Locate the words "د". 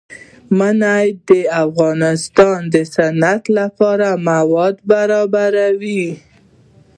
1.27-1.29, 2.73-2.75